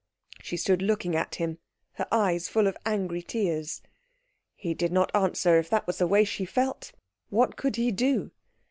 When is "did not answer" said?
4.73-5.59